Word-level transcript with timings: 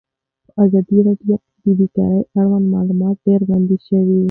په 0.53 0.59
ازادي 0.65 0.97
راډیو 1.07 1.35
کې 1.61 1.71
د 1.73 1.77
بیکاري 1.79 2.21
اړوند 2.39 2.65
معلومات 2.75 3.15
ډېر 3.25 3.39
وړاندې 3.43 3.75
شوي. 3.87 4.17